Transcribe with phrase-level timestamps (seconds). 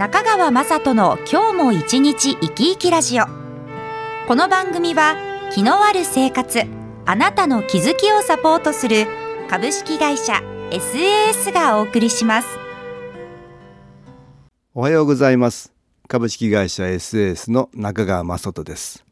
[0.00, 3.26] 中川雅人の今日も一日生き生きラジオ。
[4.26, 5.14] この番組は
[5.52, 6.62] 気のある生活
[7.04, 9.06] あなたの気づきをサポートする
[9.50, 10.40] 株式会社
[10.70, 12.48] SAS がお送りします。
[14.72, 15.70] おはようございます。
[16.08, 19.04] 株式会社 SAS の中川雅人です。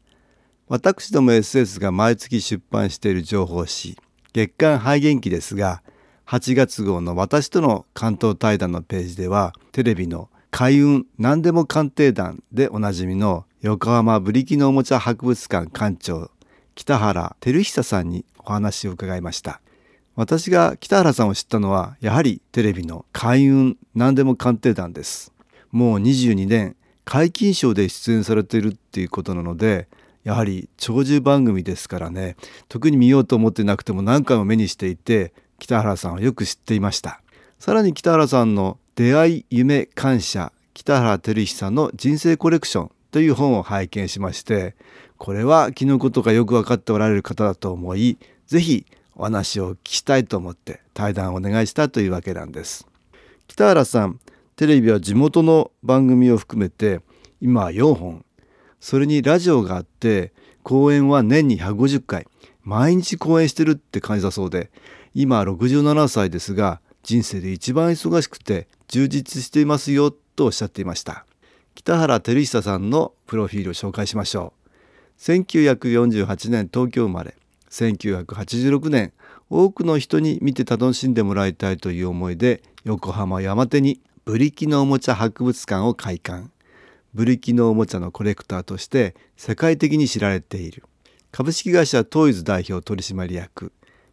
[0.69, 3.95] 私ども SS が毎月出版している情報誌
[4.33, 5.83] 月刊肺元気ですが
[6.25, 16.31] 8月号の私との関東対談のページではテレビの開運何でも鑑定団でおなじみの横浜ブリキのおもちゃ博物館館長
[16.75, 19.61] 北原照久さんにお話を伺いました。
[20.15, 25.33] 私が北原さんを知ったのはやはりテレビの開運何でも鑑定団です。
[25.71, 29.87] もう22年皆勤賞で出演されているっていうことなので
[30.23, 32.35] やはり長寿番組ですからね。
[32.67, 37.21] 特に見ようと思ってなくても何回も目にしていて北原さんはよく知っていました。
[37.59, 44.77] さらに北原さんの出会い夢感謝北原照久の人生コレクションという本を拝見しまして
[45.17, 52.87] これは気のことがよく分かっておられる方だと思い是非お話を聞きたいと思って対談をお願いしたというわけなんです。
[53.47, 54.21] 北原さん
[54.55, 57.01] テレビは地元の番組を含めて
[57.41, 58.23] 今4本。
[58.79, 60.31] それにラジオがあって
[60.63, 62.25] 公演は年に150回
[62.63, 64.71] 毎日公演してるって感じだそうで
[65.13, 71.25] 今67歳ですが人生で一番忙しくて充実していますよとおっしゃっていました。
[71.75, 75.21] 北原照久さんのプロフィールを紹介しましょう。
[75.21, 77.35] 1948年東京生まれ。
[77.69, 79.13] 1986年
[79.49, 86.49] 多くの人に見て楽しんでもらいたいという思いで横浜山手にブリキのおもちゃ博物館を開館。
[87.13, 90.83] ブリキのおもちゃのコレクターとして世界的に知られている。
[91.31, 93.71] 株式会社トイズ代表取締役。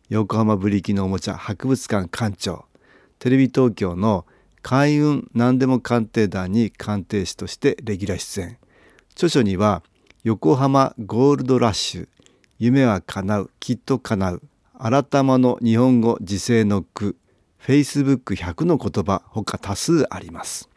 [0.08, 2.64] 横浜ブリキのおもちゃ博物館館長。
[3.18, 4.26] テレビ東京の
[4.62, 8.58] 開運何でも鑑定団に鑑定士としてレギュラー出演。
[9.12, 9.82] 著書には
[10.24, 12.08] 横浜ゴールドラッシュ。
[12.58, 14.42] 夢は叶うきっと叶う。
[14.78, 17.16] 改まの日本語時世の句
[17.62, 20.68] Facebook100 の言葉ほか多数あります。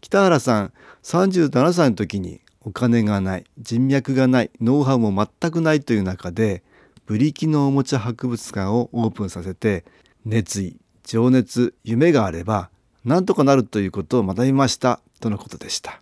[0.00, 6.62] 北原さん37歳の時にお金がない人脈がないノウハウも全くないという中で
[7.06, 9.84] ブリキのおもちゃ博物館をオープンさせて
[10.24, 10.76] 熱意
[11.06, 12.68] 情熱夢があれば
[13.04, 16.00] 何とかなるということを学びましたとのことでした。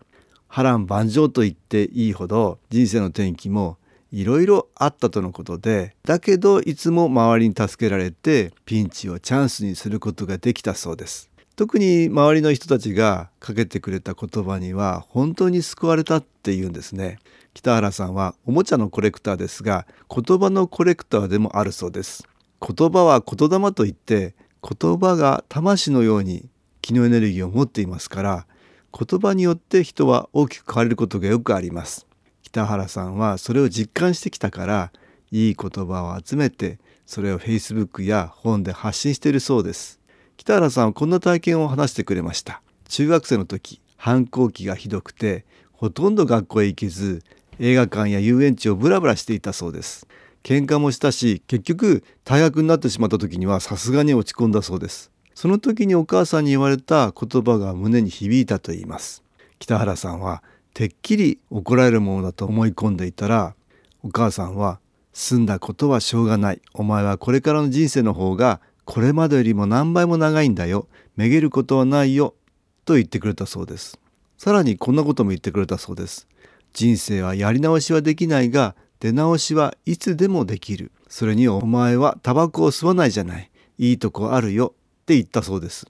[0.49, 3.77] 波乱万丈と言っていいほど人生の転機も
[4.11, 11.29] いろいろあったとのことでだけどいつも周りに助けられてピンチをチャンスにすることができたそうです。
[11.57, 17.19] 特に周りの人たちがかけてくれた言葉には本当に救われたっていうんですね。
[17.53, 22.27] 北原さんはおもちゃのコレクターですが言葉のコレクターでもあるそうです。
[22.61, 24.35] 言葉は言霊といって
[24.67, 26.49] 言葉が魂のように
[26.81, 28.47] 気のエネルギーを持っていますから
[28.99, 32.07] 言葉によって人は大きく変われることがよくあります。
[32.43, 34.93] 北原さんはそれを実感してきたから
[35.33, 40.01] いい言葉を集めてそれを Facebook や本で発信しているそうです。
[40.37, 42.63] 北原さんはこんな体験を話してくれました。
[42.89, 47.23] 中学生の時反抗期がひどくてほとんど学校へ行けず
[47.59, 50.07] 映画館や遊園地をブラブラしていたそうです。
[50.45, 55.11] 喧嘩もしたし結局退学になってしまった時にはさすがに落ち込んだそうです。
[55.35, 59.25] その時にお母さんに言われた言葉が胸に響いたと言います。
[59.59, 60.43] 北原さんは
[60.75, 63.55] てっきり怒られるものだと思い込んでいたら
[64.03, 64.81] お母さんは
[65.15, 66.61] 済んだことはしょうがない。
[66.75, 70.89] お前はこれからの人生の方がこれまでよりも何倍も長いんだよ。
[71.17, 72.35] めげることはないよ
[72.85, 73.99] と言ってくれたそうです。
[74.37, 76.29] さらにこんなことも言ってくれたそうです。
[76.75, 78.75] 人生はやり直しはできないが
[79.05, 80.91] 出直しはいつでもできる。
[81.11, 83.51] それにお前はタバコを吸わないじゃない。
[83.77, 84.73] いいとこあるよ
[85.03, 85.87] って言ったそうです。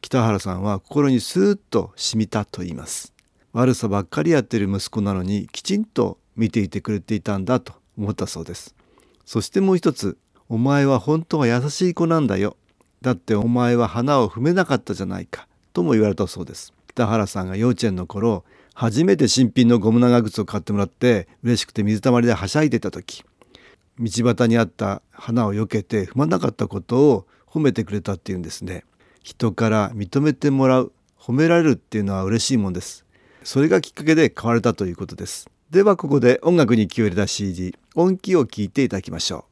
[0.00, 3.12] 北原さんは心にスーッと染みたと言います。
[3.52, 8.74] 悪さばっかりやってる息子なのにきちんと見ていてくれていたんだと思ったそうです。
[9.24, 12.56] そしてもう一つお前は本当は優しい子なんだよ。
[13.00, 16.72] だってお前は花を踏めなかったじゃないかとも言われたそうです。
[16.88, 18.42] 北原さんが幼稚園の頃
[18.78, 23.24] 初めて新品のゴム長靴を買ってもらって嬉しくて水たまりではしゃいでいた時。
[23.98, 28.84] 道端にあった花を避けて踏まなかったことを褒めてくれたっていうんですね。
[29.22, 33.06] 人から認めてもらう褒められるっていうのは嬉しいもんです。
[33.44, 35.48] それがきっかけで変われたということです。
[35.70, 39.44] ではここで音楽に気を入れた CD 音気を聞いていただきましょう。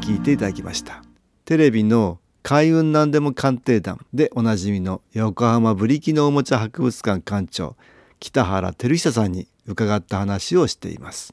[0.00, 1.02] 聞いていただきました。
[1.44, 7.76] テレビの海運なんでも鑑定団でおなじみの横浜ブリキのおもちゃ博物館館長
[8.20, 11.32] 北原照久さんに伺った話をしています。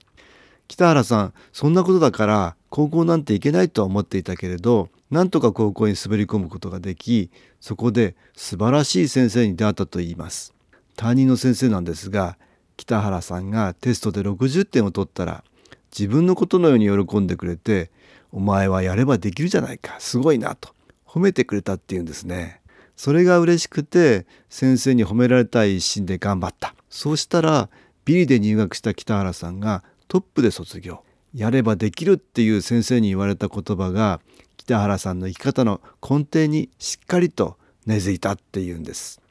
[0.68, 7.30] 北原さんそんなことだから高校なんて行けないとは思っていたけれどなんとか高校に滑り込むことができ
[7.62, 10.54] そこで素晴らしい先生に出会ったと言います。
[10.96, 12.38] 担任の先生なんですが
[12.78, 15.44] 北原さんがテストで60点を取ったら
[15.98, 17.90] 自分のことのように喜んでくれて
[18.36, 19.96] お前はやればできるじゃないか。
[20.00, 20.76] すごいなと。
[21.08, 22.60] 褒めてくれたっていうんですね。
[22.98, 26.76] それが嬉しくて先生に褒められたい一心で頑張った。
[26.90, 27.70] そうしたら
[28.04, 31.02] ビリで入学した北原さんがトップで卒業。
[31.34, 34.20] やればできるっていう先生に言われた言葉が
[34.58, 39.22] 北原さんの生き方の根底にしっかりと根付いたっていうんです。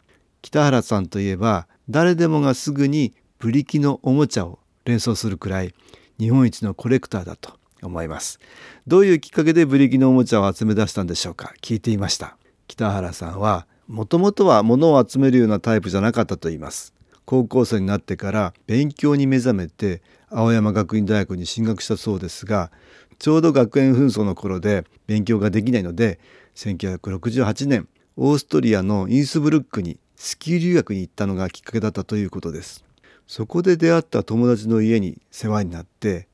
[0.41, 5.75] 北原さんといえば誰でもがすぐにブリキのおもちゃを連想するくらい
[6.19, 7.63] 日本一のコレクターだと。
[7.87, 8.39] 思います。
[8.87, 11.55] どういうきっかけでブリキのおもちゃを集め出したんでしょうか？
[11.61, 12.37] 聞いていました。
[12.69, 16.95] 北原さんはもともとは物を集めるようなタイプじゃなかったと言います。
[17.27, 22.71] 高校生になってから勉強に目覚めて青山学院大学に進学したそうですが
[23.19, 26.19] ちょうど学園紛争の頃で勉強ができないので
[26.55, 32.85] 1968年オーストリアのインスブルックにスキー留学に行ったのがきっかけだったということです。
[33.27, 36.29] そこで出会った友達の家に世話になって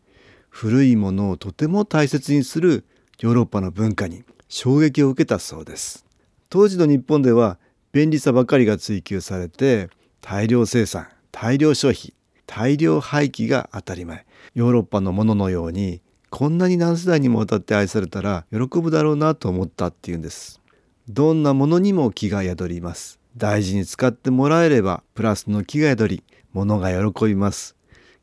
[0.50, 2.85] 古いものをとても大切にする
[3.20, 6.05] ヨーロッパの文化に衝撃を受けたそうです。
[6.50, 7.58] 当時の日本では
[7.93, 9.88] 便利さばかりが追求されて
[10.20, 12.12] 大量生産大量消費
[12.47, 14.26] 大量廃棄が当たり前。
[14.55, 20.61] ヨーロッパのもののようにこんなに何世代にもわたって愛されたら喜ぶだろうなと思ったっていうんです。
[21.08, 23.20] どんなものにも気が宿ります。
[23.37, 27.76] 大事に使ってもらえればプラスの気が宿り物が喜びます。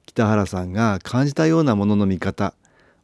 [0.07, 2.55] 北原さんが感じたようなものの見方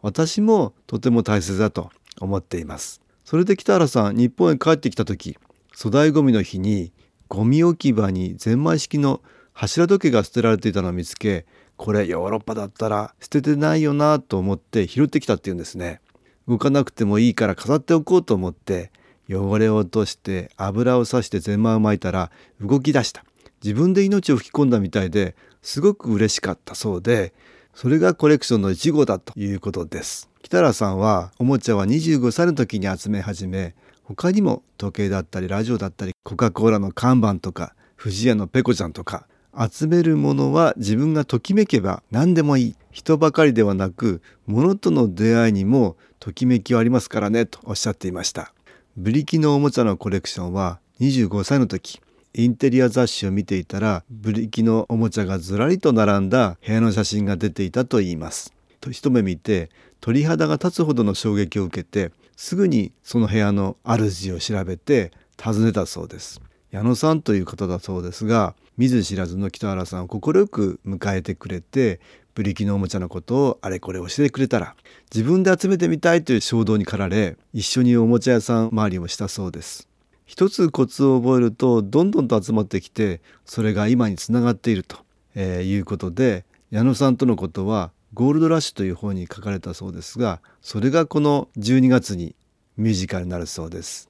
[0.01, 3.01] 私もとても大切だと思っています。
[3.23, 5.37] それで北原さん日本へ帰ってきた時
[5.77, 6.91] 粗大ごみの日に
[7.29, 9.21] ゴミ置き場にゼンマイ式の
[9.53, 11.45] 柱時計が捨てられていたのを見つけ
[11.77, 16.01] これヨーロッパだったら捨ててないよなと思って拾ってきたっていうんですね。
[16.47, 18.91] 動かなくてもいいから飾っておこうと思って
[19.29, 23.23] 汚れを落として油をさしてゼンマイを巻いたら動き出した。
[23.63, 27.33] 自分で命を吹き込んだみたいですごく嬉しかったそうで
[27.73, 30.29] それがコレクションの一号だということです。
[30.43, 39.25] 北原さんはおもちゃは25歳の時に集め始め他にも時計だったりラジオだったりコカ・コーラの看板とか不二家のペコちゃんとか
[39.71, 42.75] 集めるものは自分がときめけば何でもいい。
[42.91, 48.53] 人ばかりではなく物との出会いにもときめきはありますからねとおっしゃっていました。
[48.97, 52.01] ブリキのおもちゃのコレクションは25歳の時
[52.35, 58.53] インテリア雑誌を見ていたらブリキのおもちゃがずらりと並んだ部屋の写真が出ていたといいます。
[58.91, 59.69] 一目見て
[60.01, 65.11] 鳥肌が立つほどの衝撃を受けてすぐにその部屋の主を調べて
[65.41, 66.41] 訪ねたそうです。
[66.71, 71.99] 矢野さんという方だそうですが見ず知らずの北原さんを快く迎えてくれて
[72.33, 74.75] ブリキのおもちゃのことをあれこれ教えてくれたら
[75.13, 79.87] 自分で集めてみたいという衝動に駆られ一緒におもちゃ屋さん周りをしたそうです
[80.33, 84.97] 一つコツを覚えるとどんどんと集まってきてそれが今につながっていると、
[85.35, 92.35] えー、いうことで矢野さんとのことはゴールドラッシュという本に書かれたそうですがそれがこの12月に
[92.77, 94.09] ミュージカルになるそうです。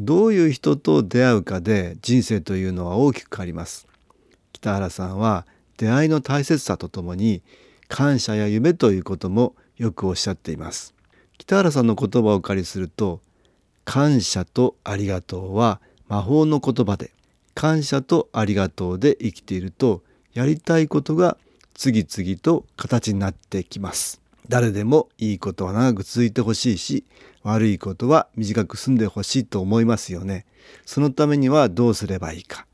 [0.00, 3.86] どういう人と出会うかで人生というのは大きく変わります。
[4.52, 5.46] 北原さんは
[5.76, 7.44] 出会いの大切さとともに
[7.86, 10.96] 感謝や夢ということもよくおっしゃっています。
[11.38, 13.20] 北原さんの言葉をお借りすると
[13.84, 17.12] 感謝とありがとうは魔法の言葉で
[17.54, 21.36] 感謝とありがとうで生きているとやりたいことが
[21.74, 24.20] 次々と形になってきます。
[24.48, 27.04] 誰でもいいことは長く続いてほしいし
[27.42, 30.44] 悪いことは短く済んでほしいと思いますよね。
[30.84, 32.66] そのためにはどうすればいいか。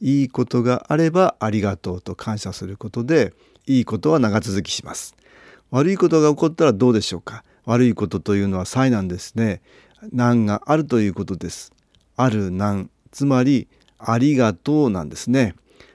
[0.00, 3.32] いいことがあればありがとうと感謝することで
[3.66, 5.14] いいことは長続きします。
[5.70, 7.44] 悪いことが起こったらどうでしょうか。
[7.66, 9.60] 悪いことというのは災難ですね。
[10.12, 11.72] 難があるということです。
[12.16, 15.54] ある難つまりありがとうなんですね。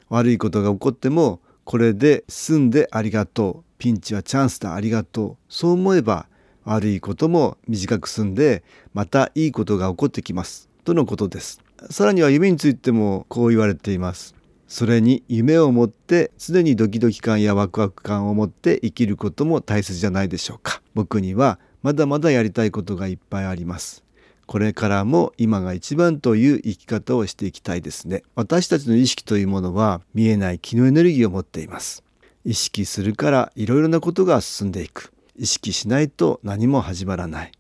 [0.10, 3.63] 悪いことが起こってもこれで済んでありがとう。
[3.77, 5.38] ピンチはチャンスだありがとう。
[5.50, 6.27] そう思えば
[6.63, 10.69] 悪いことも短く済んでまたいいことが起こってきます。
[10.83, 11.62] とのことです。
[11.89, 14.36] さらには夢についてもこう言われています。
[14.67, 20.81] それに夢を持って常にドキドキ感やワクワク感を持って生きることも大切じゃないでしょうか。
[20.93, 24.04] 僕にはまだまだやりたいことがいっぱいあります。
[24.46, 28.24] これからも今が一番という生き方をしていきたいですね。
[28.36, 32.04] 私たちの意識というものは見えない気のエネルギーを持っています。
[32.46, 35.13] 意識するからいろいろなことが進んでいく。
[35.38, 37.52] 意識しないと何も始まらない。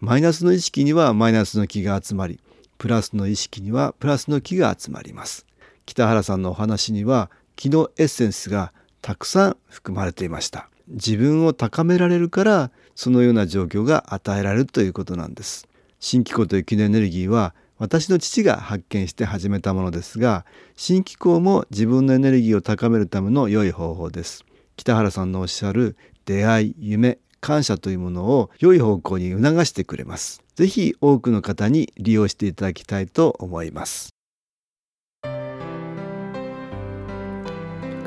[0.00, 2.40] マイナスの意識にはマイナスの気が集まり
[2.78, 5.44] プラスの意識にはプラスの気が集まります。
[5.86, 10.68] 北原さんのお話には気のエッセンスがたくさん含まれていました。
[10.88, 15.68] 自分を高められるからそのような状況が与えられるということなんです。
[16.00, 24.44] 新機構という気のエネルギーは私の父が発見して始めたものですが新機構も自分のエネルギーを高めるための良い方法です。
[24.76, 30.42] 北原さんのおっしゃる出会い夢感謝というものを良い方向に促してくれます。
[30.56, 34.17] ぜひ多くの方に利用していただきたいと思います。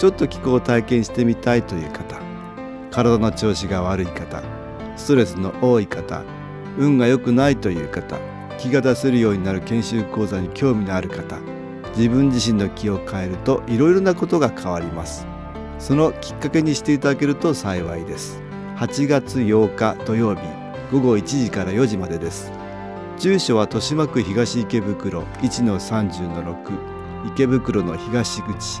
[0.00, 2.18] ちょっと気候を体験してみたいという方
[2.90, 4.42] 体の調子が悪い方
[4.96, 6.24] ストレスの多い方
[6.78, 8.18] 運が良くないという方
[8.56, 11.38] 気が出せるようになる研修講座に興味のある方
[11.98, 15.26] 自分自身の気を変えるといろいろなことが変わります。
[15.78, 18.40] そのきっかけにしていただけると幸いです。
[18.76, 20.40] 8月8日土曜日
[20.92, 22.50] 午後1時から4時までです。
[23.18, 26.54] 住所は豊島区東池袋1-30-6
[27.34, 28.80] 池袋の東口。